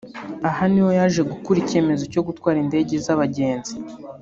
[0.49, 3.73] Aha niho yaje gukura icyemezo cyo gutwara indege z’abagenzi